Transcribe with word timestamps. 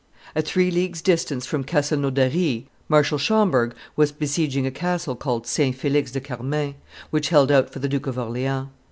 At 0.35 0.47
three 0.47 0.71
leagues' 0.71 1.03
distance 1.03 1.45
from 1.45 1.63
Castelnaudary, 1.63 2.67
Marshal 2.89 3.19
Schomberg 3.19 3.75
was 3.95 4.11
besieging 4.11 4.65
a 4.65 4.71
castle 4.71 5.15
called 5.15 5.45
St. 5.45 5.75
Felix 5.75 6.09
de 6.11 6.19
Carmain, 6.19 6.73
which 7.11 7.29
held 7.29 7.51
out 7.51 7.69
for 7.69 7.77
the 7.77 7.87
Duke 7.87 8.07
of 8.07 8.17
Orleans. 8.17 8.69